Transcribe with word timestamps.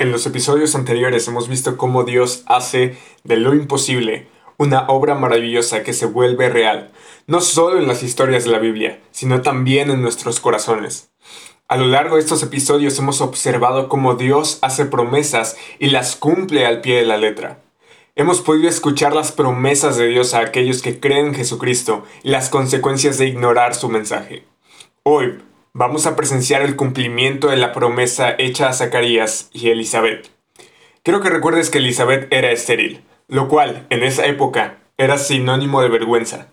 En 0.00 0.12
los 0.12 0.24
episodios 0.24 0.74
anteriores 0.76 1.28
hemos 1.28 1.46
visto 1.46 1.76
cómo 1.76 2.04
Dios 2.04 2.42
hace 2.46 2.96
de 3.22 3.36
lo 3.36 3.52
imposible 3.52 4.28
una 4.56 4.86
obra 4.88 5.14
maravillosa 5.14 5.82
que 5.82 5.92
se 5.92 6.06
vuelve 6.06 6.48
real, 6.48 6.90
no 7.26 7.42
solo 7.42 7.78
en 7.78 7.86
las 7.86 8.02
historias 8.02 8.44
de 8.44 8.50
la 8.50 8.60
Biblia, 8.60 8.98
sino 9.10 9.42
también 9.42 9.90
en 9.90 10.00
nuestros 10.00 10.40
corazones. 10.40 11.10
A 11.68 11.76
lo 11.76 11.84
largo 11.84 12.14
de 12.14 12.22
estos 12.22 12.42
episodios 12.42 12.98
hemos 12.98 13.20
observado 13.20 13.90
cómo 13.90 14.14
Dios 14.14 14.58
hace 14.62 14.86
promesas 14.86 15.58
y 15.78 15.90
las 15.90 16.16
cumple 16.16 16.64
al 16.64 16.80
pie 16.80 16.96
de 16.96 17.04
la 17.04 17.18
letra. 17.18 17.60
Hemos 18.16 18.40
podido 18.40 18.70
escuchar 18.70 19.14
las 19.14 19.32
promesas 19.32 19.98
de 19.98 20.06
Dios 20.06 20.32
a 20.32 20.40
aquellos 20.40 20.80
que 20.80 20.98
creen 20.98 21.26
en 21.26 21.34
Jesucristo 21.34 22.06
y 22.22 22.30
las 22.30 22.48
consecuencias 22.48 23.18
de 23.18 23.26
ignorar 23.26 23.74
su 23.74 23.90
mensaje. 23.90 24.46
Hoy 25.02 25.42
vamos 25.72 26.06
a 26.06 26.16
presenciar 26.16 26.62
el 26.62 26.76
cumplimiento 26.76 27.48
de 27.48 27.56
la 27.56 27.72
promesa 27.72 28.34
hecha 28.38 28.68
a 28.68 28.72
Zacarías 28.72 29.50
y 29.52 29.70
Elizabeth. 29.70 30.30
Quiero 31.02 31.20
que 31.20 31.30
recuerdes 31.30 31.70
que 31.70 31.78
Elizabeth 31.78 32.32
era 32.32 32.50
estéril, 32.50 33.04
lo 33.28 33.48
cual, 33.48 33.86
en 33.90 34.02
esa 34.02 34.26
época, 34.26 34.78
era 34.98 35.16
sinónimo 35.16 35.80
de 35.80 35.88
vergüenza. 35.88 36.48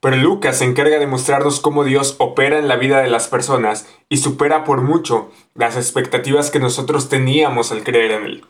Pero 0.00 0.16
Lucas 0.16 0.58
se 0.58 0.64
encarga 0.64 0.98
de 0.98 1.06
mostrarnos 1.06 1.60
cómo 1.60 1.84
Dios 1.84 2.16
opera 2.18 2.58
en 2.58 2.68
la 2.68 2.76
vida 2.76 3.00
de 3.02 3.10
las 3.10 3.28
personas 3.28 3.86
y 4.08 4.18
supera 4.18 4.64
por 4.64 4.80
mucho 4.80 5.30
las 5.54 5.76
expectativas 5.76 6.50
que 6.50 6.60
nosotros 6.60 7.08
teníamos 7.08 7.72
al 7.72 7.82
creer 7.82 8.12
en 8.12 8.24
Él. 8.24 8.44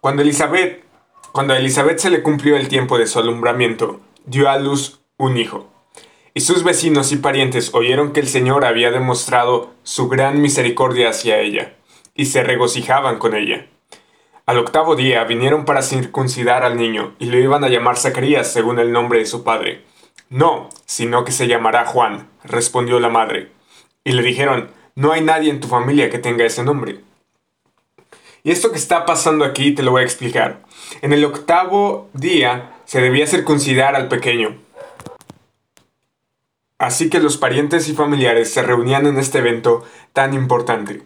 Cuando 0.00 0.22
Elizabeth, 0.22 0.84
cuando 1.32 1.54
a 1.54 1.58
Elizabeth 1.58 1.98
se 1.98 2.10
le 2.10 2.22
cumplió 2.22 2.56
el 2.56 2.68
tiempo 2.68 2.98
de 2.98 3.06
su 3.06 3.18
alumbramiento, 3.18 4.00
dio 4.24 4.48
a 4.48 4.58
luz 4.58 5.00
un 5.16 5.36
hijo. 5.36 5.75
Y 6.36 6.42
sus 6.42 6.64
vecinos 6.64 7.12
y 7.12 7.16
parientes 7.16 7.70
oyeron 7.72 8.12
que 8.12 8.20
el 8.20 8.28
Señor 8.28 8.66
había 8.66 8.90
demostrado 8.90 9.72
su 9.84 10.06
gran 10.06 10.42
misericordia 10.42 11.08
hacia 11.08 11.40
ella, 11.40 11.76
y 12.14 12.26
se 12.26 12.42
regocijaban 12.42 13.18
con 13.18 13.34
ella. 13.34 13.68
Al 14.44 14.58
octavo 14.58 14.96
día 14.96 15.24
vinieron 15.24 15.64
para 15.64 15.80
circuncidar 15.80 16.62
al 16.62 16.76
niño, 16.76 17.14
y 17.18 17.24
lo 17.30 17.38
iban 17.38 17.64
a 17.64 17.70
llamar 17.70 17.96
Zacarías 17.96 18.52
según 18.52 18.78
el 18.78 18.92
nombre 18.92 19.20
de 19.20 19.24
su 19.24 19.44
padre. 19.44 19.84
No, 20.28 20.68
sino 20.84 21.24
que 21.24 21.32
se 21.32 21.48
llamará 21.48 21.86
Juan, 21.86 22.28
respondió 22.44 23.00
la 23.00 23.08
madre. 23.08 23.50
Y 24.04 24.12
le 24.12 24.22
dijeron, 24.22 24.68
no 24.94 25.12
hay 25.12 25.22
nadie 25.22 25.48
en 25.48 25.60
tu 25.60 25.68
familia 25.68 26.10
que 26.10 26.18
tenga 26.18 26.44
ese 26.44 26.62
nombre. 26.62 27.00
Y 28.44 28.50
esto 28.50 28.72
que 28.72 28.78
está 28.78 29.06
pasando 29.06 29.42
aquí 29.42 29.72
te 29.72 29.82
lo 29.82 29.92
voy 29.92 30.02
a 30.02 30.04
explicar. 30.04 30.60
En 31.00 31.14
el 31.14 31.24
octavo 31.24 32.10
día 32.12 32.74
se 32.84 33.00
debía 33.00 33.26
circuncidar 33.26 33.96
al 33.96 34.08
pequeño, 34.08 34.65
Así 36.78 37.08
que 37.08 37.20
los 37.20 37.38
parientes 37.38 37.88
y 37.88 37.94
familiares 37.94 38.52
se 38.52 38.62
reunían 38.62 39.06
en 39.06 39.18
este 39.18 39.38
evento 39.38 39.84
tan 40.12 40.34
importante. 40.34 41.02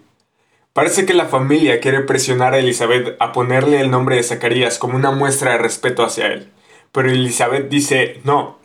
Parece 0.72 1.06
que 1.06 1.14
la 1.14 1.26
familia 1.26 1.80
quiere 1.80 2.00
presionar 2.00 2.54
a 2.54 2.58
Elizabeth 2.58 3.16
a 3.20 3.32
ponerle 3.32 3.80
el 3.80 3.90
nombre 3.90 4.16
de 4.16 4.22
Zacarías 4.22 4.78
como 4.78 4.96
una 4.96 5.10
muestra 5.10 5.52
de 5.52 5.58
respeto 5.58 6.04
hacia 6.04 6.28
él, 6.28 6.52
pero 6.92 7.10
Elizabeth 7.10 7.68
dice 7.68 8.20
no. 8.24 8.58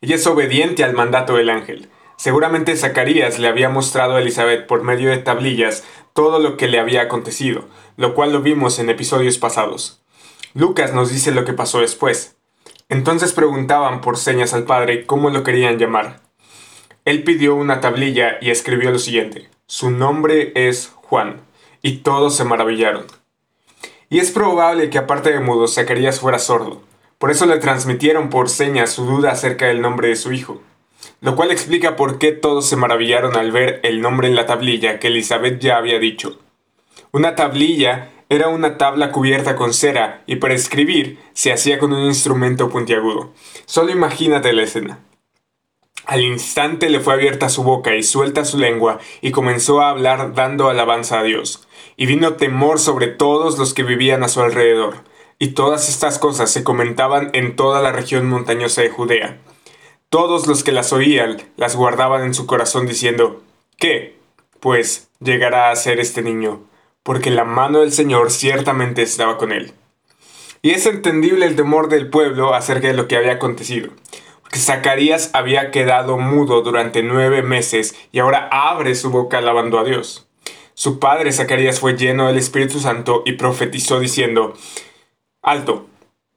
Ella 0.00 0.14
es 0.14 0.26
obediente 0.26 0.82
al 0.84 0.94
mandato 0.94 1.36
del 1.36 1.50
ángel. 1.50 1.88
Seguramente 2.16 2.76
Zacarías 2.76 3.38
le 3.38 3.48
había 3.48 3.68
mostrado 3.68 4.16
a 4.16 4.20
Elizabeth 4.20 4.66
por 4.66 4.82
medio 4.82 5.10
de 5.10 5.18
tablillas 5.18 5.84
todo 6.14 6.38
lo 6.38 6.56
que 6.56 6.68
le 6.68 6.78
había 6.78 7.02
acontecido, 7.02 7.64
lo 7.96 8.14
cual 8.14 8.32
lo 8.32 8.40
vimos 8.40 8.78
en 8.78 8.88
episodios 8.90 9.38
pasados. 9.38 10.02
Lucas 10.54 10.92
nos 10.92 11.10
dice 11.10 11.32
lo 11.32 11.44
que 11.44 11.52
pasó 11.52 11.80
después. 11.80 12.36
Entonces 12.88 13.32
preguntaban 13.32 14.00
por 14.00 14.16
señas 14.16 14.52
al 14.52 14.64
padre 14.64 15.06
cómo 15.06 15.30
lo 15.30 15.42
querían 15.44 15.78
llamar. 15.78 16.29
Él 17.04 17.24
pidió 17.24 17.54
una 17.54 17.80
tablilla 17.80 18.36
y 18.40 18.50
escribió 18.50 18.90
lo 18.90 18.98
siguiente, 18.98 19.48
su 19.66 19.90
nombre 19.90 20.52
es 20.54 20.92
Juan, 20.94 21.40
y 21.82 21.98
todos 21.98 22.36
se 22.36 22.44
maravillaron. 22.44 23.06
Y 24.10 24.18
es 24.18 24.30
probable 24.30 24.90
que 24.90 24.98
aparte 24.98 25.32
de 25.32 25.40
mudo, 25.40 25.66
Zacarías 25.66 26.20
fuera 26.20 26.38
sordo, 26.38 26.82
por 27.18 27.30
eso 27.30 27.46
le 27.46 27.58
transmitieron 27.58 28.28
por 28.28 28.48
señas 28.48 28.90
su 28.90 29.04
duda 29.04 29.30
acerca 29.32 29.66
del 29.66 29.80
nombre 29.80 30.08
de 30.08 30.16
su 30.16 30.32
hijo, 30.32 30.60
lo 31.20 31.36
cual 31.36 31.50
explica 31.50 31.96
por 31.96 32.18
qué 32.18 32.32
todos 32.32 32.68
se 32.68 32.76
maravillaron 32.76 33.36
al 33.36 33.52
ver 33.52 33.80
el 33.82 34.00
nombre 34.00 34.28
en 34.28 34.34
la 34.34 34.46
tablilla 34.46 34.98
que 34.98 35.08
Elizabeth 35.08 35.58
ya 35.58 35.76
había 35.76 35.98
dicho. 35.98 36.38
Una 37.12 37.34
tablilla 37.34 38.10
era 38.28 38.48
una 38.48 38.78
tabla 38.78 39.10
cubierta 39.10 39.56
con 39.56 39.74
cera 39.74 40.22
y 40.26 40.36
para 40.36 40.54
escribir 40.54 41.18
se 41.32 41.52
hacía 41.52 41.78
con 41.78 41.92
un 41.92 42.04
instrumento 42.04 42.68
puntiagudo. 42.68 43.32
Solo 43.66 43.90
imagínate 43.90 44.52
la 44.52 44.62
escena. 44.62 45.00
Al 46.10 46.24
instante 46.24 46.90
le 46.90 46.98
fue 46.98 47.14
abierta 47.14 47.48
su 47.48 47.62
boca 47.62 47.94
y 47.94 48.02
suelta 48.02 48.44
su 48.44 48.58
lengua, 48.58 48.98
y 49.20 49.30
comenzó 49.30 49.80
a 49.80 49.90
hablar 49.90 50.34
dando 50.34 50.68
alabanza 50.68 51.20
a 51.20 51.22
Dios. 51.22 51.68
Y 51.96 52.06
vino 52.06 52.32
temor 52.32 52.80
sobre 52.80 53.06
todos 53.06 53.58
los 53.58 53.74
que 53.74 53.84
vivían 53.84 54.24
a 54.24 54.28
su 54.28 54.40
alrededor. 54.40 55.04
Y 55.38 55.52
todas 55.52 55.88
estas 55.88 56.18
cosas 56.18 56.50
se 56.50 56.64
comentaban 56.64 57.30
en 57.32 57.54
toda 57.54 57.80
la 57.80 57.92
región 57.92 58.28
montañosa 58.28 58.82
de 58.82 58.90
Judea. 58.90 59.38
Todos 60.08 60.48
los 60.48 60.64
que 60.64 60.72
las 60.72 60.92
oían 60.92 61.36
las 61.56 61.76
guardaban 61.76 62.24
en 62.24 62.34
su 62.34 62.44
corazón 62.44 62.88
diciendo, 62.88 63.44
¿qué? 63.78 64.18
Pues 64.58 65.10
llegará 65.20 65.70
a 65.70 65.76
ser 65.76 66.00
este 66.00 66.22
niño, 66.22 66.64
porque 67.04 67.30
la 67.30 67.44
mano 67.44 67.82
del 67.82 67.92
Señor 67.92 68.32
ciertamente 68.32 69.02
estaba 69.02 69.38
con 69.38 69.52
él. 69.52 69.74
Y 70.60 70.72
es 70.72 70.86
entendible 70.86 71.46
el 71.46 71.54
temor 71.54 71.88
del 71.88 72.10
pueblo 72.10 72.52
acerca 72.52 72.88
de 72.88 72.94
lo 72.94 73.06
que 73.06 73.16
había 73.16 73.34
acontecido. 73.34 73.90
Zacarías 74.54 75.30
había 75.32 75.70
quedado 75.70 76.18
mudo 76.18 76.62
durante 76.62 77.02
nueve 77.02 77.42
meses 77.42 77.94
y 78.10 78.18
ahora 78.18 78.48
abre 78.50 78.94
su 78.94 79.10
boca 79.10 79.38
alabando 79.38 79.78
a 79.78 79.84
Dios. 79.84 80.26
Su 80.74 80.98
padre 80.98 81.32
Zacarías 81.32 81.78
fue 81.78 81.96
lleno 81.96 82.26
del 82.26 82.38
Espíritu 82.38 82.80
Santo 82.80 83.22
y 83.24 83.32
profetizó 83.32 84.00
diciendo, 84.00 84.54
Alto. 85.42 85.86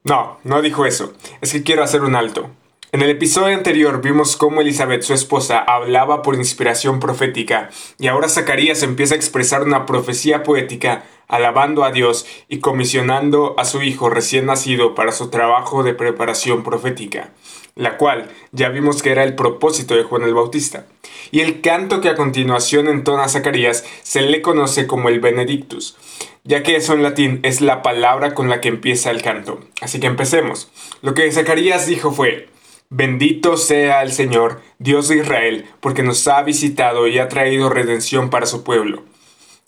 No, 0.03 0.37
no 0.43 0.61
dijo 0.61 0.85
eso. 0.85 1.13
Es 1.41 1.53
que 1.53 1.63
quiero 1.63 1.83
hacer 1.83 2.01
un 2.01 2.15
alto. 2.15 2.49
En 2.91 3.01
el 3.01 3.09
episodio 3.09 3.55
anterior 3.55 4.01
vimos 4.01 4.35
cómo 4.37 4.61
Elizabeth, 4.61 5.01
su 5.01 5.13
esposa, 5.13 5.59
hablaba 5.59 6.21
por 6.21 6.35
inspiración 6.35 6.99
profética 6.99 7.71
y 7.97 8.07
ahora 8.07 8.29
Zacarías 8.29 8.83
empieza 8.83 9.15
a 9.15 9.17
expresar 9.17 9.63
una 9.63 9.87
profecía 9.87 10.43
poética 10.43 11.03
alabando 11.27 11.83
a 11.83 11.91
Dios 11.91 12.27
y 12.49 12.59
comisionando 12.59 13.55
a 13.57 13.65
su 13.65 13.81
hijo 13.81 14.09
recién 14.09 14.45
nacido 14.45 14.93
para 14.93 15.11
su 15.11 15.31
trabajo 15.31 15.81
de 15.81 15.95
preparación 15.95 16.63
profética 16.63 17.31
la 17.75 17.97
cual 17.97 18.29
ya 18.51 18.69
vimos 18.69 19.01
que 19.01 19.11
era 19.11 19.23
el 19.23 19.35
propósito 19.35 19.95
de 19.95 20.03
Juan 20.03 20.23
el 20.23 20.33
Bautista. 20.33 20.85
Y 21.31 21.41
el 21.41 21.61
canto 21.61 22.01
que 22.01 22.09
a 22.09 22.15
continuación 22.15 22.87
entona 22.87 23.29
Zacarías 23.29 23.85
se 24.03 24.21
le 24.21 24.41
conoce 24.41 24.87
como 24.87 25.09
el 25.09 25.19
Benedictus, 25.19 25.97
ya 26.43 26.63
que 26.63 26.75
eso 26.75 26.93
en 26.93 27.03
latín 27.03 27.39
es 27.43 27.61
la 27.61 27.81
palabra 27.81 28.33
con 28.33 28.49
la 28.49 28.61
que 28.61 28.69
empieza 28.69 29.11
el 29.11 29.21
canto. 29.21 29.59
Así 29.81 29.99
que 29.99 30.07
empecemos. 30.07 30.71
Lo 31.01 31.13
que 31.13 31.31
Zacarías 31.31 31.87
dijo 31.87 32.11
fue, 32.11 32.49
Bendito 32.95 33.57
sea 33.57 34.03
el 34.03 34.11
Señor, 34.11 34.61
Dios 34.77 35.07
de 35.07 35.17
Israel, 35.17 35.65
porque 35.79 36.03
nos 36.03 36.27
ha 36.27 36.43
visitado 36.43 37.07
y 37.07 37.17
ha 37.17 37.27
traído 37.27 37.69
redención 37.69 38.29
para 38.29 38.45
su 38.45 38.63
pueblo. 38.63 39.01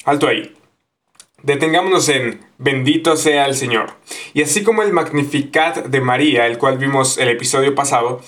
Alto 0.03 0.27
ahí. 0.27 0.53
Detengámonos 1.45 2.09
en 2.09 2.39
Bendito 2.57 3.15
sea 3.15 3.45
el 3.45 3.55
Señor. 3.55 3.91
Y 4.33 4.41
así 4.41 4.63
como 4.63 4.81
el 4.81 4.93
Magnificat 4.93 5.85
de 5.85 6.01
María, 6.01 6.47
el 6.47 6.57
cual 6.57 6.79
vimos 6.79 7.19
el 7.19 7.29
episodio 7.29 7.75
pasado, 7.75 8.19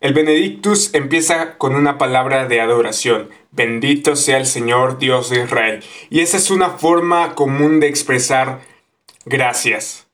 el 0.00 0.12
Benedictus 0.12 0.92
empieza 0.92 1.56
con 1.56 1.76
una 1.76 1.98
palabra 1.98 2.48
de 2.48 2.60
adoración. 2.60 3.30
Bendito 3.52 4.16
sea 4.16 4.38
el 4.38 4.46
Señor 4.46 4.98
Dios 4.98 5.30
de 5.30 5.44
Israel. 5.44 5.84
Y 6.10 6.18
esa 6.18 6.36
es 6.36 6.50
una 6.50 6.70
forma 6.70 7.36
común 7.36 7.78
de 7.78 7.86
expresar 7.86 8.58
gracias. 9.24 10.07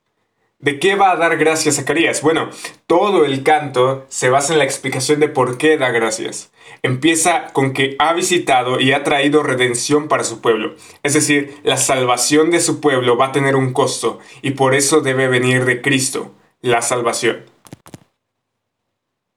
¿De 0.64 0.78
qué 0.78 0.94
va 0.94 1.10
a 1.10 1.16
dar 1.16 1.36
gracias 1.36 1.76
Zacarías? 1.76 2.22
Bueno, 2.22 2.48
todo 2.86 3.26
el 3.26 3.42
canto 3.42 4.06
se 4.08 4.30
basa 4.30 4.54
en 4.54 4.58
la 4.58 4.64
explicación 4.64 5.20
de 5.20 5.28
por 5.28 5.58
qué 5.58 5.76
da 5.76 5.90
gracias. 5.90 6.52
Empieza 6.82 7.52
con 7.52 7.74
que 7.74 7.96
ha 7.98 8.14
visitado 8.14 8.80
y 8.80 8.92
ha 8.92 9.04
traído 9.04 9.42
redención 9.42 10.08
para 10.08 10.24
su 10.24 10.40
pueblo. 10.40 10.74
Es 11.02 11.12
decir, 11.12 11.54
la 11.64 11.76
salvación 11.76 12.50
de 12.50 12.60
su 12.60 12.80
pueblo 12.80 13.18
va 13.18 13.26
a 13.26 13.32
tener 13.32 13.56
un 13.56 13.74
costo 13.74 14.20
y 14.40 14.52
por 14.52 14.74
eso 14.74 15.02
debe 15.02 15.28
venir 15.28 15.66
de 15.66 15.82
Cristo, 15.82 16.32
la 16.62 16.80
salvación. 16.80 17.53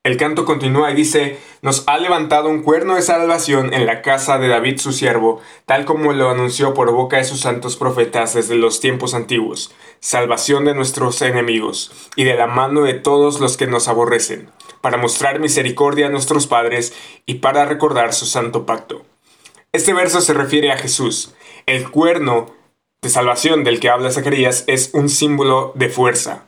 El 0.07 0.15
canto 0.15 0.45
continúa 0.45 0.89
y 0.89 0.95
dice, 0.95 1.37
nos 1.61 1.83
ha 1.85 1.97
levantado 1.97 2.47
un 2.47 2.63
cuerno 2.63 2.95
de 2.95 3.01
salvación 3.01 3.73
en 3.73 3.85
la 3.85 4.01
casa 4.01 4.37
de 4.37 4.47
David 4.47 4.79
su 4.79 4.93
siervo, 4.93 5.41
tal 5.65 5.83
como 5.83 6.13
lo 6.13 6.29
anunció 6.29 6.73
por 6.73 6.93
boca 6.93 7.17
de 7.17 7.25
sus 7.25 7.41
santos 7.41 7.75
profetas 7.75 8.33
desde 8.33 8.55
los 8.55 8.79
tiempos 8.79 9.13
antiguos, 9.13 9.75
salvación 9.99 10.63
de 10.63 10.75
nuestros 10.75 11.21
enemigos 11.21 11.91
y 12.15 12.23
de 12.23 12.35
la 12.35 12.47
mano 12.47 12.83
de 12.83 12.93
todos 12.93 13.41
los 13.41 13.57
que 13.57 13.67
nos 13.67 13.89
aborrecen, 13.89 14.49
para 14.79 14.95
mostrar 14.95 15.41
misericordia 15.41 16.07
a 16.07 16.09
nuestros 16.09 16.47
padres 16.47 16.93
y 17.25 17.39
para 17.39 17.65
recordar 17.65 18.13
su 18.13 18.27
santo 18.27 18.65
pacto. 18.65 19.01
Este 19.73 19.91
verso 19.91 20.21
se 20.21 20.33
refiere 20.33 20.71
a 20.71 20.77
Jesús. 20.77 21.33
El 21.65 21.91
cuerno 21.91 22.55
de 23.01 23.09
salvación 23.09 23.65
del 23.65 23.81
que 23.81 23.89
habla 23.89 24.11
Zacarías 24.11 24.63
es 24.67 24.91
un 24.93 25.09
símbolo 25.09 25.73
de 25.75 25.89
fuerza, 25.89 26.45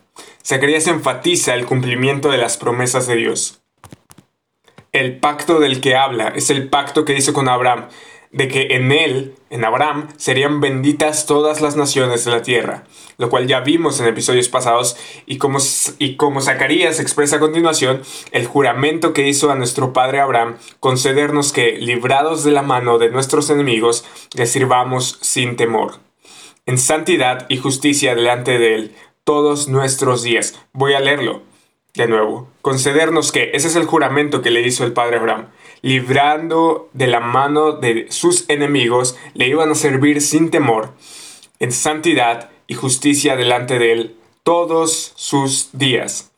Zacarías 0.50 0.88
enfatiza 0.88 1.54
el 1.54 1.68
cumplimiento 1.68 2.32
de 2.32 2.40
las 2.40 2.58
promesas 2.58 3.06
de 3.06 3.16
Dios. 3.18 3.62
El 4.92 5.20
pacto 5.20 5.60
del 5.60 5.80
que 5.80 5.96
habla 5.96 6.30
es 6.30 6.50
el 6.50 6.70
pacto 6.70 7.06
que 7.06 7.16
hizo 7.16 7.34
con 7.34 7.48
Abraham, 7.48 7.88
de 8.32 8.48
que 8.48 8.70
en 8.72 8.92
él, 8.92 9.36
en 9.52 9.64
Abraham, 9.64 10.08
serían 10.18 10.60
benditas 10.60 11.28
todas 11.28 11.62
las 11.62 11.76
naciones 11.76 12.26
de 12.26 12.32
la 12.32 12.42
tierra, 12.42 12.86
lo 13.20 13.30
cual 13.30 13.46
ya 13.46 13.60
vimos 13.60 14.00
en 14.00 14.08
episodios 14.08 14.50
pasados, 14.50 14.98
y 15.28 15.38
como, 15.38 15.60
y 16.00 16.18
Zacarías 16.42 17.00
expresa 17.00 17.36
a 17.36 17.40
continuación, 17.40 18.02
el 18.32 18.48
juramento 18.48 19.14
que 19.14 19.28
hizo 19.28 19.52
a 19.52 19.56
nuestro 19.56 19.94
padre 19.94 20.20
Abraham, 20.20 20.58
concedernos 20.80 21.54
que, 21.54 21.74
librados 21.74 22.44
de 22.44 22.54
la 22.54 22.64
mano 22.64 22.98
de 22.98 23.12
nuestros 23.12 23.52
enemigos, 23.52 24.04
le 24.34 24.48
sirvamos 24.48 25.20
sin 25.22 25.58
temor, 25.58 26.00
en 26.66 26.80
santidad 26.80 27.46
y 27.50 27.58
justicia 27.58 28.16
delante 28.16 28.58
de 28.58 28.74
él, 28.74 28.96
todos 29.30 29.68
nuestros 29.68 30.24
días. 30.24 30.60
Voy 30.74 30.96
a 30.96 31.00
leerlo 31.00 31.44
de 31.94 32.08
nuevo. 32.08 32.48
Concedernos 32.64 33.32
que, 33.32 33.52
ese 33.54 33.68
es 33.68 33.76
el 33.76 33.86
juramento 33.86 34.42
que 34.42 34.50
le 34.50 34.66
hizo 34.66 34.84
el 34.84 34.92
padre 34.92 35.18
Abraham, 35.18 35.50
librando 35.84 36.90
de 36.94 37.06
la 37.06 37.20
mano 37.20 37.74
de 37.74 38.08
sus 38.10 38.50
enemigos, 38.50 39.16
le 39.36 39.48
iban 39.48 39.70
a 39.70 39.76
servir 39.76 40.24
sin 40.24 40.50
temor, 40.50 40.94
en 41.60 41.72
santidad 41.72 42.50
y 42.66 42.74
justicia 42.74 43.36
delante 43.36 43.78
de 43.78 43.92
él 43.92 44.16
todos 44.42 45.14
sus 45.16 45.70
días 45.74 46.29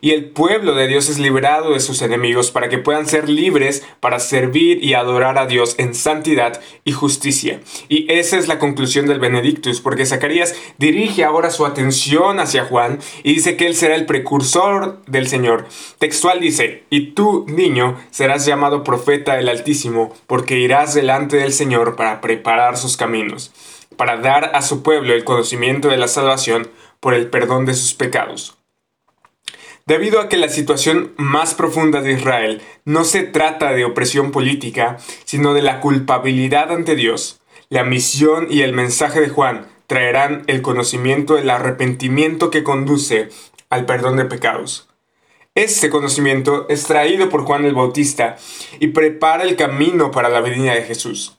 y 0.00 0.12
el 0.12 0.26
pueblo 0.26 0.74
de 0.74 0.86
Dios 0.86 1.08
es 1.08 1.18
liberado 1.18 1.72
de 1.72 1.80
sus 1.80 2.02
enemigos 2.02 2.50
para 2.50 2.68
que 2.68 2.78
puedan 2.78 3.06
ser 3.06 3.28
libres 3.28 3.84
para 4.00 4.18
servir 4.18 4.82
y 4.82 4.94
adorar 4.94 5.38
a 5.38 5.46
Dios 5.46 5.74
en 5.78 5.94
santidad 5.94 6.60
y 6.84 6.92
justicia. 6.92 7.60
Y 7.88 8.10
esa 8.12 8.38
es 8.38 8.48
la 8.48 8.58
conclusión 8.58 9.06
del 9.06 9.20
Benedictus, 9.20 9.80
porque 9.80 10.06
Zacarías 10.06 10.54
dirige 10.78 11.24
ahora 11.24 11.50
su 11.50 11.66
atención 11.66 12.40
hacia 12.40 12.64
Juan 12.64 12.98
y 13.22 13.34
dice 13.34 13.56
que 13.56 13.66
él 13.66 13.74
será 13.74 13.94
el 13.94 14.06
precursor 14.06 15.00
del 15.06 15.28
Señor. 15.28 15.66
Textual 15.98 16.40
dice, 16.40 16.84
y 16.90 17.12
tú, 17.12 17.44
niño, 17.48 17.98
serás 18.10 18.46
llamado 18.46 18.84
profeta 18.84 19.34
del 19.34 19.48
Altísimo, 19.48 20.14
porque 20.26 20.58
irás 20.58 20.94
delante 20.94 21.36
del 21.36 21.52
Señor 21.52 21.96
para 21.96 22.20
preparar 22.20 22.76
sus 22.76 22.96
caminos, 22.96 23.52
para 23.96 24.16
dar 24.16 24.52
a 24.54 24.62
su 24.62 24.82
pueblo 24.82 25.12
el 25.12 25.24
conocimiento 25.24 25.88
de 25.88 25.98
la 25.98 26.08
salvación 26.08 26.70
por 27.00 27.14
el 27.14 27.28
perdón 27.28 27.66
de 27.66 27.74
sus 27.74 27.94
pecados 27.94 28.59
Debido 29.86 30.20
a 30.20 30.28
que 30.28 30.36
la 30.36 30.48
situación 30.48 31.12
más 31.16 31.54
profunda 31.54 32.00
de 32.00 32.12
Israel 32.12 32.62
no 32.84 33.04
se 33.04 33.22
trata 33.22 33.72
de 33.72 33.84
opresión 33.84 34.30
política, 34.30 34.98
sino 35.24 35.54
de 35.54 35.62
la 35.62 35.80
culpabilidad 35.80 36.70
ante 36.70 36.94
Dios, 36.94 37.40
la 37.68 37.84
misión 37.84 38.46
y 38.50 38.62
el 38.62 38.72
mensaje 38.72 39.20
de 39.20 39.28
Juan 39.28 39.66
traerán 39.86 40.44
el 40.46 40.62
conocimiento 40.62 41.34
del 41.34 41.50
arrepentimiento 41.50 42.50
que 42.50 42.62
conduce 42.62 43.28
al 43.70 43.86
perdón 43.86 44.16
de 44.16 44.24
pecados. 44.24 44.88
Este 45.56 45.90
conocimiento 45.90 46.66
es 46.68 46.84
traído 46.84 47.28
por 47.28 47.42
Juan 47.42 47.64
el 47.64 47.74
Bautista 47.74 48.36
y 48.78 48.88
prepara 48.88 49.42
el 49.42 49.56
camino 49.56 50.12
para 50.12 50.28
la 50.28 50.40
venida 50.40 50.74
de 50.74 50.82
Jesús. 50.82 51.38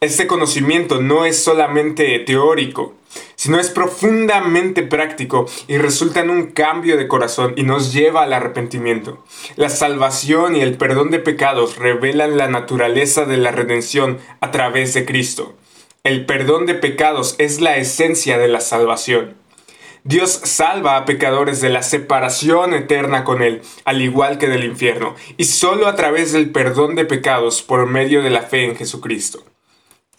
Este 0.00 0.26
conocimiento 0.26 1.00
no 1.00 1.26
es 1.26 1.42
solamente 1.42 2.18
teórico, 2.20 2.94
sino 3.42 3.58
es 3.58 3.70
profundamente 3.70 4.84
práctico 4.84 5.46
y 5.66 5.76
resulta 5.76 6.20
en 6.20 6.30
un 6.30 6.52
cambio 6.52 6.96
de 6.96 7.08
corazón 7.08 7.54
y 7.56 7.64
nos 7.64 7.92
lleva 7.92 8.22
al 8.22 8.34
arrepentimiento. 8.34 9.24
La 9.56 9.68
salvación 9.68 10.54
y 10.54 10.60
el 10.60 10.76
perdón 10.76 11.10
de 11.10 11.18
pecados 11.18 11.76
revelan 11.76 12.36
la 12.36 12.46
naturaleza 12.46 13.24
de 13.24 13.38
la 13.38 13.50
redención 13.50 14.20
a 14.40 14.52
través 14.52 14.94
de 14.94 15.04
Cristo. 15.04 15.56
El 16.04 16.24
perdón 16.24 16.66
de 16.66 16.74
pecados 16.74 17.34
es 17.38 17.60
la 17.60 17.78
esencia 17.78 18.38
de 18.38 18.46
la 18.46 18.60
salvación. 18.60 19.34
Dios 20.04 20.30
salva 20.30 20.96
a 20.96 21.04
pecadores 21.04 21.60
de 21.60 21.70
la 21.70 21.82
separación 21.82 22.74
eterna 22.74 23.24
con 23.24 23.42
Él, 23.42 23.62
al 23.84 24.02
igual 24.02 24.38
que 24.38 24.46
del 24.46 24.62
infierno, 24.62 25.16
y 25.36 25.46
solo 25.46 25.88
a 25.88 25.96
través 25.96 26.30
del 26.30 26.52
perdón 26.52 26.94
de 26.94 27.06
pecados 27.06 27.60
por 27.62 27.86
medio 27.86 28.22
de 28.22 28.30
la 28.30 28.42
fe 28.42 28.66
en 28.66 28.76
Jesucristo. 28.76 29.42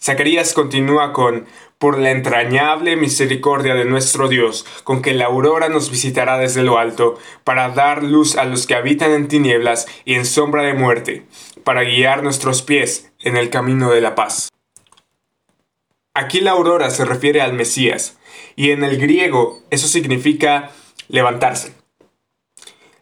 Zacarías 0.04 0.52
continúa 0.52 1.14
con, 1.14 1.46
por 1.78 1.98
la 1.98 2.10
entrañable 2.10 2.94
misericordia 2.94 3.74
de 3.74 3.86
nuestro 3.86 4.28
Dios, 4.28 4.66
con 4.84 5.00
que 5.00 5.14
la 5.14 5.24
aurora 5.24 5.70
nos 5.70 5.90
visitará 5.90 6.36
desde 6.36 6.62
lo 6.62 6.76
alto, 6.76 7.18
para 7.42 7.70
dar 7.70 8.02
luz 8.02 8.36
a 8.36 8.44
los 8.44 8.66
que 8.66 8.74
habitan 8.74 9.12
en 9.12 9.28
tinieblas 9.28 9.86
y 10.04 10.12
en 10.12 10.26
sombra 10.26 10.62
de 10.62 10.74
muerte, 10.74 11.24
para 11.64 11.84
guiar 11.84 12.22
nuestros 12.22 12.60
pies 12.60 13.12
en 13.20 13.38
el 13.38 13.48
camino 13.48 13.90
de 13.92 14.02
la 14.02 14.14
paz. 14.14 14.50
Aquí 16.12 16.42
la 16.42 16.50
aurora 16.50 16.90
se 16.90 17.06
refiere 17.06 17.40
al 17.40 17.54
Mesías, 17.54 18.18
y 18.56 18.72
en 18.72 18.84
el 18.84 18.98
griego 18.98 19.62
eso 19.70 19.88
significa 19.88 20.70
levantarse. 21.08 21.72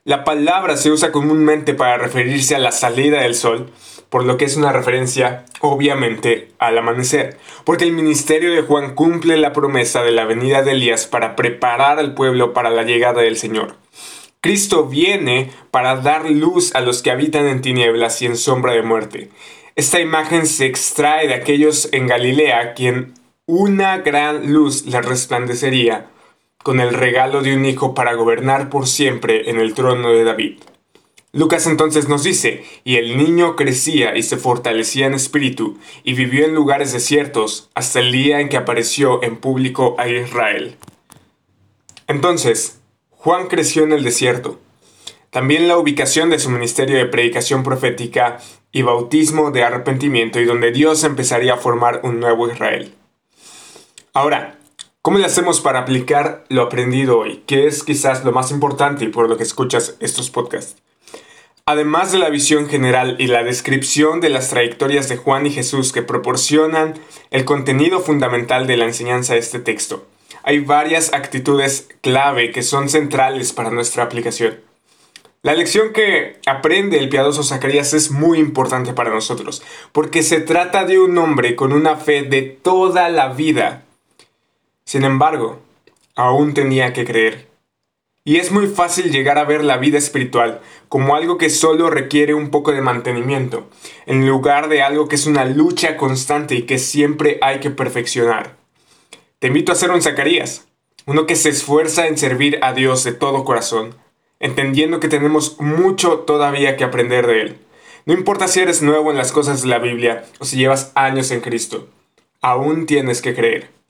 La 0.04 0.22
palabra 0.22 0.76
se 0.76 0.92
usa 0.92 1.10
comúnmente 1.10 1.74
para 1.74 1.98
referirse 1.98 2.54
a 2.54 2.60
la 2.60 2.70
salida 2.70 3.22
del 3.22 3.34
sol, 3.34 3.72
por 4.12 4.24
lo 4.24 4.36
que 4.36 4.44
es 4.44 4.58
una 4.58 4.72
referencia, 4.72 5.46
obviamente, 5.60 6.50
al 6.58 6.76
amanecer, 6.76 7.38
porque 7.64 7.84
el 7.84 7.92
ministerio 7.92 8.52
de 8.52 8.60
Juan 8.60 8.94
cumple 8.94 9.38
la 9.38 9.54
promesa 9.54 10.02
de 10.02 10.12
la 10.12 10.26
venida 10.26 10.60
de 10.60 10.72
Elías 10.72 11.06
para 11.06 11.34
preparar 11.34 11.98
al 11.98 12.12
pueblo 12.12 12.52
para 12.52 12.68
la 12.68 12.82
llegada 12.82 13.22
del 13.22 13.38
Señor. 13.38 13.76
Cristo 14.42 14.84
viene 14.84 15.50
para 15.70 15.96
dar 15.96 16.30
luz 16.30 16.74
a 16.74 16.82
los 16.82 17.00
que 17.00 17.10
habitan 17.10 17.46
en 17.46 17.62
tinieblas 17.62 18.20
y 18.20 18.26
en 18.26 18.36
sombra 18.36 18.74
de 18.74 18.82
muerte. 18.82 19.30
Esta 19.76 19.98
imagen 19.98 20.46
se 20.46 20.66
extrae 20.66 21.26
de 21.26 21.32
aquellos 21.32 21.88
en 21.92 22.06
Galilea 22.06 22.74
quien 22.74 23.14
una 23.46 23.96
gran 23.96 24.52
luz 24.52 24.84
les 24.84 25.02
resplandecería 25.06 26.10
con 26.62 26.80
el 26.80 26.92
regalo 26.92 27.40
de 27.40 27.56
un 27.56 27.64
hijo 27.64 27.94
para 27.94 28.12
gobernar 28.12 28.68
por 28.68 28.86
siempre 28.86 29.48
en 29.48 29.58
el 29.58 29.72
trono 29.72 30.10
de 30.10 30.24
David. 30.24 30.58
Lucas 31.34 31.66
entonces 31.66 32.10
nos 32.10 32.24
dice, 32.24 32.62
y 32.84 32.96
el 32.96 33.16
niño 33.16 33.56
crecía 33.56 34.14
y 34.18 34.22
se 34.22 34.36
fortalecía 34.36 35.06
en 35.06 35.14
espíritu, 35.14 35.78
y 36.04 36.12
vivió 36.12 36.44
en 36.44 36.54
lugares 36.54 36.92
desiertos 36.92 37.70
hasta 37.74 38.00
el 38.00 38.12
día 38.12 38.40
en 38.40 38.50
que 38.50 38.58
apareció 38.58 39.22
en 39.22 39.38
público 39.38 39.96
a 39.98 40.08
Israel. 40.08 40.76
Entonces, 42.06 42.80
Juan 43.12 43.46
creció 43.46 43.82
en 43.84 43.92
el 43.92 44.04
desierto. 44.04 44.60
También 45.30 45.68
la 45.68 45.78
ubicación 45.78 46.28
de 46.28 46.38
su 46.38 46.50
ministerio 46.50 46.98
de 46.98 47.06
predicación 47.06 47.62
profética 47.62 48.38
y 48.70 48.82
bautismo 48.82 49.50
de 49.50 49.64
arrepentimiento 49.64 50.38
y 50.38 50.44
donde 50.44 50.70
Dios 50.70 51.02
empezaría 51.02 51.54
a 51.54 51.58
formar 51.58 52.00
un 52.02 52.20
nuevo 52.20 52.46
Israel. 52.50 52.94
Ahora, 54.12 54.58
¿cómo 55.00 55.16
le 55.16 55.24
hacemos 55.24 55.62
para 55.62 55.78
aplicar 55.78 56.44
lo 56.50 56.60
aprendido 56.60 57.20
hoy? 57.20 57.42
Que 57.46 57.66
es 57.66 57.82
quizás 57.82 58.22
lo 58.22 58.32
más 58.32 58.50
importante 58.50 59.06
y 59.06 59.08
por 59.08 59.30
lo 59.30 59.38
que 59.38 59.44
escuchas 59.44 59.96
estos 60.00 60.28
podcasts. 60.28 60.82
Además 61.64 62.10
de 62.10 62.18
la 62.18 62.28
visión 62.28 62.68
general 62.68 63.14
y 63.20 63.28
la 63.28 63.44
descripción 63.44 64.20
de 64.20 64.30
las 64.30 64.50
trayectorias 64.50 65.08
de 65.08 65.16
Juan 65.16 65.46
y 65.46 65.50
Jesús 65.50 65.92
que 65.92 66.02
proporcionan 66.02 66.94
el 67.30 67.44
contenido 67.44 68.00
fundamental 68.00 68.66
de 68.66 68.76
la 68.76 68.86
enseñanza 68.86 69.34
de 69.34 69.38
este 69.38 69.60
texto, 69.60 70.04
hay 70.42 70.58
varias 70.58 71.12
actitudes 71.12 71.88
clave 72.00 72.50
que 72.50 72.64
son 72.64 72.88
centrales 72.88 73.52
para 73.52 73.70
nuestra 73.70 74.02
aplicación. 74.02 74.60
La 75.42 75.54
lección 75.54 75.92
que 75.92 76.40
aprende 76.46 76.98
el 76.98 77.08
piadoso 77.08 77.44
Zacarías 77.44 77.94
es 77.94 78.10
muy 78.10 78.38
importante 78.38 78.92
para 78.92 79.10
nosotros, 79.10 79.62
porque 79.92 80.24
se 80.24 80.40
trata 80.40 80.84
de 80.84 80.98
un 80.98 81.16
hombre 81.16 81.54
con 81.54 81.72
una 81.72 81.94
fe 81.96 82.22
de 82.22 82.42
toda 82.42 83.08
la 83.08 83.28
vida. 83.28 83.84
Sin 84.84 85.04
embargo, 85.04 85.60
aún 86.16 86.54
tenía 86.54 86.92
que 86.92 87.04
creer. 87.04 87.51
Y 88.24 88.36
es 88.36 88.52
muy 88.52 88.68
fácil 88.68 89.10
llegar 89.10 89.36
a 89.36 89.44
ver 89.44 89.64
la 89.64 89.78
vida 89.78 89.98
espiritual 89.98 90.60
como 90.88 91.16
algo 91.16 91.38
que 91.38 91.50
solo 91.50 91.90
requiere 91.90 92.34
un 92.34 92.50
poco 92.50 92.70
de 92.70 92.80
mantenimiento, 92.80 93.68
en 94.06 94.28
lugar 94.28 94.68
de 94.68 94.80
algo 94.80 95.08
que 95.08 95.16
es 95.16 95.26
una 95.26 95.44
lucha 95.44 95.96
constante 95.96 96.54
y 96.54 96.62
que 96.62 96.78
siempre 96.78 97.38
hay 97.42 97.58
que 97.58 97.70
perfeccionar. 97.70 98.56
Te 99.40 99.48
invito 99.48 99.72
a 99.72 99.74
ser 99.74 99.90
un 99.90 100.02
Zacarías, 100.02 100.68
uno 101.06 101.26
que 101.26 101.34
se 101.34 101.48
esfuerza 101.48 102.06
en 102.06 102.16
servir 102.16 102.60
a 102.62 102.72
Dios 102.74 103.02
de 103.02 103.12
todo 103.12 103.44
corazón, 103.44 103.96
entendiendo 104.38 105.00
que 105.00 105.08
tenemos 105.08 105.60
mucho 105.60 106.20
todavía 106.20 106.76
que 106.76 106.84
aprender 106.84 107.26
de 107.26 107.40
Él. 107.40 107.58
No 108.06 108.14
importa 108.14 108.46
si 108.46 108.60
eres 108.60 108.82
nuevo 108.82 109.10
en 109.10 109.16
las 109.16 109.32
cosas 109.32 109.62
de 109.62 109.68
la 109.68 109.80
Biblia 109.80 110.24
o 110.38 110.44
si 110.44 110.56
llevas 110.56 110.92
años 110.94 111.32
en 111.32 111.40
Cristo, 111.40 111.88
aún 112.40 112.86
tienes 112.86 113.20
que 113.20 113.34
creer. 113.34 113.81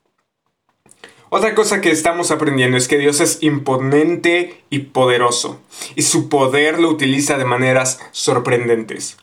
Otra 1.35 1.55
cosa 1.55 1.81
que 1.81 1.89
estamos 1.89 2.29
aprendiendo 2.29 2.77
es 2.77 2.87
que 2.87 2.99
Dios 2.99 3.19
es 3.19 3.41
imponente 3.41 4.61
y 4.69 4.81
poderoso, 4.81 5.59
y 5.95 6.03
su 6.03 6.29
poder 6.29 6.79
lo 6.79 6.89
utiliza 6.89 7.39
de 7.39 7.43
maneras 7.43 7.99
sorprendentes. 8.11 9.17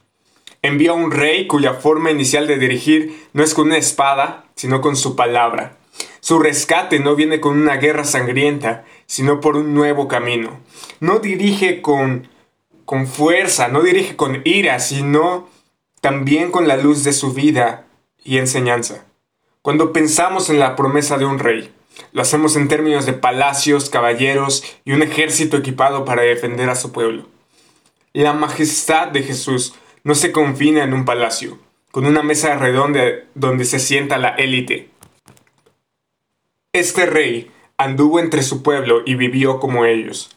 Envía 0.60 0.90
a 0.90 0.94
un 0.94 1.12
rey 1.12 1.46
cuya 1.46 1.74
forma 1.74 2.10
inicial 2.10 2.48
de 2.48 2.58
dirigir 2.58 3.28
no 3.32 3.44
es 3.44 3.54
con 3.54 3.68
una 3.68 3.76
espada, 3.76 4.46
sino 4.56 4.80
con 4.80 4.96
su 4.96 5.14
palabra. 5.14 5.76
Su 6.18 6.40
rescate 6.40 6.98
no 6.98 7.14
viene 7.14 7.38
con 7.38 7.56
una 7.56 7.76
guerra 7.76 8.02
sangrienta, 8.02 8.84
sino 9.06 9.38
por 9.38 9.56
un 9.56 9.72
nuevo 9.72 10.08
camino. 10.08 10.58
No 10.98 11.20
dirige 11.20 11.80
con, 11.80 12.26
con 12.86 13.06
fuerza, 13.06 13.68
no 13.68 13.82
dirige 13.82 14.16
con 14.16 14.42
ira, 14.44 14.80
sino 14.80 15.48
también 16.00 16.50
con 16.50 16.66
la 16.66 16.76
luz 16.76 17.04
de 17.04 17.12
su 17.12 17.32
vida 17.32 17.86
y 18.24 18.38
enseñanza. 18.38 19.04
Cuando 19.62 19.92
pensamos 19.92 20.50
en 20.50 20.58
la 20.58 20.74
promesa 20.74 21.16
de 21.16 21.24
un 21.24 21.38
rey, 21.38 21.72
lo 22.12 22.23
hacemos 22.23 22.57
en 22.57 22.69
términos 22.69 23.07
de 23.07 23.12
palacios, 23.12 23.90
caballeros 23.90 24.64
y 24.85 24.92
un 24.92 25.02
ejército 25.02 25.57
equipado 25.57 26.04
para 26.04 26.23
defender 26.23 26.69
a 26.71 26.75
su 26.75 26.92
pueblo. 26.92 27.26
La 28.12 28.33
majestad 28.33 29.09
de 29.09 29.23
Jesús 29.23 29.75
no 30.02 30.14
se 30.14 30.33
confina 30.33 30.83
en 30.83 30.95
un 30.95 31.04
palacio, 31.04 31.59
con 31.90 32.07
una 32.07 32.23
mesa 32.23 32.57
redonda 32.57 33.04
donde 33.35 33.64
se 33.64 33.78
sienta 33.78 34.19
la 34.19 34.30
élite. 34.30 34.90
Este 36.73 37.07
rey 37.07 37.50
anduvo 37.76 38.21
entre 38.21 38.42
su 38.42 38.62
pueblo 38.62 39.02
y 39.07 39.14
vivió 39.14 39.59
como 39.61 39.85
ellos. 39.85 40.37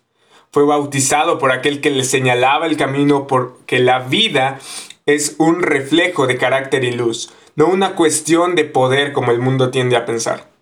Fue 0.51 0.65
bautizado 0.65 1.39
por 1.39 1.51
aquel 1.51 1.81
que 1.81 1.89
le 1.89 2.03
señalaba 2.03 2.67
el 2.67 2.77
camino 2.77 3.27
porque 3.27 3.79
la 3.79 3.99
vida 3.99 4.59
es 5.05 5.35
un 5.39 5.61
reflejo 5.61 6.27
de 6.27 6.37
carácter 6.37 6.83
y 6.83 6.91
luz, 6.91 7.33
no 7.55 7.67
una 7.67 7.95
cuestión 7.95 8.55
de 8.55 8.65
poder 8.65 9.13
como 9.13 9.31
el 9.31 9.39
mundo 9.39 9.71
tiende 9.71 9.95
a 9.95 10.05
pensar. 10.05 10.52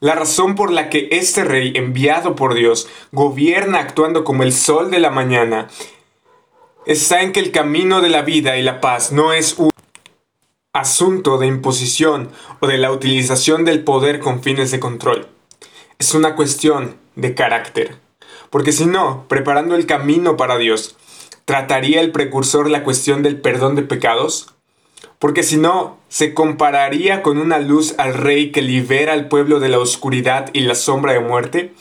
La 0.00 0.14
razón 0.14 0.54
por 0.54 0.72
la 0.72 0.88
que 0.88 1.08
este 1.12 1.44
rey 1.44 1.72
enviado 1.74 2.34
por 2.34 2.54
Dios 2.54 2.88
gobierna 3.12 3.80
actuando 3.80 4.24
como 4.24 4.42
el 4.42 4.54
sol 4.54 4.90
de 4.90 4.98
la 4.98 5.10
mañana 5.10 5.68
está 6.86 7.20
en 7.20 7.32
que 7.32 7.40
el 7.40 7.50
camino 7.50 8.00
de 8.00 8.08
la 8.08 8.22
vida 8.22 8.56
y 8.56 8.62
la 8.62 8.80
paz 8.80 9.12
no 9.12 9.34
es 9.34 9.58
un 9.58 9.68
asunto 10.72 11.36
de 11.36 11.48
imposición 11.48 12.30
o 12.60 12.66
de 12.66 12.78
la 12.78 12.90
utilización 12.92 13.66
del 13.66 13.84
poder 13.84 14.20
con 14.20 14.42
fines 14.42 14.70
de 14.70 14.80
control. 14.80 15.28
Es 15.98 16.14
una 16.14 16.34
cuestión 16.34 16.96
de 17.14 17.34
carácter. 17.34 17.98
Porque 18.48 18.72
si 18.72 18.86
no, 18.86 19.26
preparando 19.28 19.74
el 19.74 19.84
camino 19.84 20.38
para 20.38 20.56
Dios, 20.56 20.96
¿trataría 21.44 22.00
el 22.00 22.10
precursor 22.10 22.70
la 22.70 22.84
cuestión 22.84 23.22
del 23.22 23.38
perdón 23.38 23.76
de 23.76 23.82
pecados? 23.82 24.54
Porque 25.20 25.42
si 25.42 25.58
no, 25.58 25.98
se 26.08 26.32
compararía 26.32 27.22
con 27.22 27.36
una 27.36 27.58
luz 27.58 27.94
al 27.98 28.14
rey 28.14 28.52
que 28.52 28.62
libera 28.62 29.12
al 29.12 29.28
pueblo 29.28 29.60
de 29.60 29.68
la 29.68 29.78
oscuridad 29.78 30.48
y 30.54 30.60
la 30.60 30.74
sombra 30.74 31.12
de 31.12 31.20
muerte. 31.20 31.74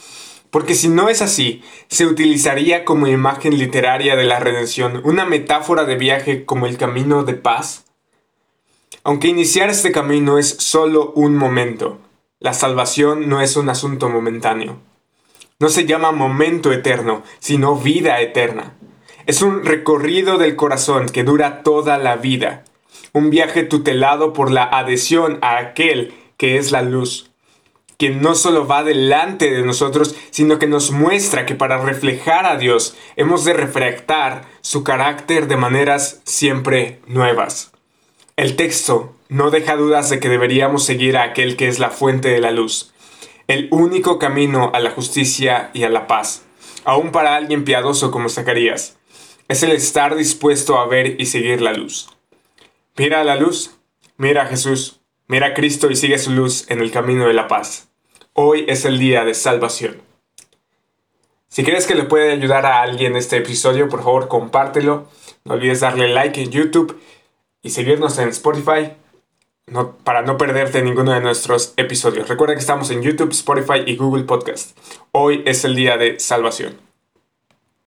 Porque 0.51 0.75
si 0.75 0.89
no 0.89 1.07
es 1.07 1.21
así, 1.21 1.63
se 1.87 2.05
utilizaría 2.05 2.83
como 2.83 3.07
imagen 3.07 3.57
literaria 3.57 4.17
de 4.17 4.25
la 4.25 4.39
redención, 4.39 4.99
una 5.05 5.23
metáfora 5.23 5.85
de 5.85 5.95
viaje 5.95 6.43
como 6.43 6.65
el 6.65 6.77
camino 6.77 7.23
de 7.23 7.33
paz. 7.33 7.85
Aunque 9.05 9.29
iniciar 9.29 9.69
este 9.69 9.93
camino 9.93 10.37
es 10.37 10.49
solo 10.49 11.13
un 11.15 11.37
momento, 11.37 11.97
la 12.41 12.53
salvación 12.53 13.29
no 13.29 13.39
es 13.39 13.55
un 13.55 13.69
asunto 13.69 14.09
momentáneo. 14.09 14.79
No 15.59 15.69
se 15.69 15.85
llama 15.85 16.11
momento 16.11 16.73
eterno, 16.73 17.23
sino 17.39 17.77
vida 17.77 18.19
eterna. 18.19 18.75
Es 19.27 19.41
un 19.41 19.63
recorrido 19.63 20.37
del 20.37 20.57
corazón 20.57 21.07
que 21.07 21.23
dura 21.23 21.63
toda 21.63 21.97
la 21.97 22.17
vida 22.17 22.65
un 23.13 23.29
viaje 23.29 23.63
tutelado 23.63 24.33
por 24.33 24.51
la 24.51 24.63
adhesión 24.63 25.39
a 25.41 25.57
aquel 25.57 26.13
que 26.37 26.57
es 26.57 26.71
la 26.71 26.81
luz, 26.81 27.31
quien 27.97 28.21
no 28.21 28.33
solo 28.33 28.65
va 28.65 28.83
delante 28.83 29.51
de 29.51 29.61
nosotros, 29.61 30.15
sino 30.31 30.57
que 30.57 30.67
nos 30.67 30.91
muestra 30.91 31.45
que 31.45 31.53
para 31.53 31.77
reflejar 31.79 32.45
a 32.45 32.55
Dios 32.55 32.95
hemos 33.17 33.43
de 33.43 33.53
refractar 33.53 34.45
su 34.61 34.85
carácter 34.85 35.47
de 35.47 35.57
maneras 35.57 36.21
siempre 36.23 36.99
nuevas. 37.07 37.71
El 38.37 38.55
texto 38.55 39.15
no 39.27 39.51
deja 39.51 39.75
dudas 39.75 40.09
de 40.09 40.21
que 40.21 40.29
deberíamos 40.29 40.85
seguir 40.85 41.17
a 41.17 41.23
aquel 41.23 41.57
que 41.57 41.67
es 41.67 41.77
la 41.77 41.89
fuente 41.89 42.29
de 42.29 42.39
la 42.39 42.51
luz, 42.51 42.93
el 43.47 43.67
único 43.69 44.17
camino 44.17 44.71
a 44.73 44.79
la 44.79 44.91
justicia 44.91 45.71
y 45.73 45.83
a 45.83 45.89
la 45.89 46.07
paz, 46.07 46.43
aun 46.85 47.11
para 47.11 47.35
alguien 47.35 47.65
piadoso 47.65 48.11
como 48.11 48.29
Zacarías. 48.29 48.97
Es 49.49 49.61
el 49.63 49.71
estar 49.71 50.15
dispuesto 50.15 50.77
a 50.77 50.87
ver 50.87 51.19
y 51.19 51.25
seguir 51.25 51.61
la 51.61 51.73
luz. 51.73 52.07
Mira 52.99 53.23
la 53.23 53.37
luz, 53.37 53.79
mira 54.17 54.41
a 54.41 54.45
Jesús, 54.47 54.99
mira 55.29 55.47
a 55.47 55.53
Cristo 55.53 55.89
y 55.89 55.95
sigue 55.95 56.17
su 56.17 56.31
luz 56.31 56.69
en 56.69 56.81
el 56.81 56.91
camino 56.91 57.27
de 57.27 57.33
la 57.33 57.47
paz. 57.47 57.87
Hoy 58.33 58.65
es 58.67 58.83
el 58.83 58.99
día 58.99 59.23
de 59.23 59.35
salvación. 59.35 60.01
Si 61.47 61.63
crees 61.63 61.87
que 61.87 61.95
le 61.95 62.03
puede 62.03 62.33
ayudar 62.33 62.65
a 62.65 62.81
alguien 62.81 63.15
este 63.15 63.37
episodio, 63.37 63.87
por 63.87 64.03
favor 64.03 64.27
compártelo. 64.27 65.07
No 65.45 65.53
olvides 65.53 65.79
darle 65.79 66.09
like 66.09 66.43
en 66.43 66.51
YouTube 66.51 66.99
y 67.61 67.69
seguirnos 67.69 68.17
en 68.17 68.27
Spotify 68.27 68.91
para 70.03 70.23
no 70.23 70.37
perderte 70.37 70.81
ninguno 70.81 71.13
de 71.13 71.21
nuestros 71.21 71.73
episodios. 71.77 72.27
Recuerda 72.27 72.55
que 72.55 72.59
estamos 72.59 72.91
en 72.91 73.01
YouTube, 73.01 73.31
Spotify 73.31 73.81
y 73.85 73.95
Google 73.95 74.25
Podcast. 74.25 74.77
Hoy 75.13 75.41
es 75.45 75.63
el 75.63 75.73
día 75.73 75.95
de 75.95 76.19
salvación. 76.19 76.88